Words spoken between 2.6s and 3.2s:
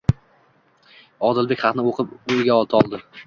toldi.